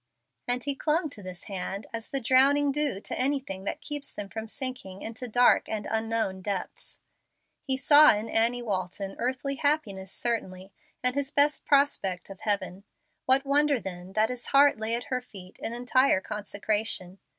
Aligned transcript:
And 0.47 0.63
he 0.63 0.73
clung 0.73 1.11
to 1.11 1.21
this 1.21 1.43
hand 1.43 1.85
as 1.93 2.09
the 2.09 2.19
drowning 2.19 2.71
do 2.71 2.99
to 2.99 3.19
anything 3.19 3.65
that 3.65 3.81
keeps 3.81 4.11
them 4.11 4.29
from 4.29 4.47
sinking 4.47 5.03
into 5.03 5.27
dark 5.27 5.69
and 5.69 5.87
unknown 5.91 6.41
depths. 6.41 7.01
He 7.61 7.77
saw 7.77 8.11
in 8.15 8.27
Annie 8.27 8.63
Walton 8.63 9.15
earthly 9.19 9.57
happiness 9.57 10.11
certainly, 10.11 10.71
and 11.03 11.13
his 11.13 11.29
best 11.29 11.65
prospect 11.65 12.31
of 12.31 12.39
heaven. 12.41 12.83
What 13.27 13.45
wonder 13.45 13.79
then 13.79 14.13
that 14.13 14.31
his 14.31 14.47
heart 14.47 14.79
lay 14.79 14.95
at 14.95 15.03
her 15.13 15.21
feet 15.21 15.59
in 15.59 15.71
entire 15.71 16.19
consecration? 16.19 17.19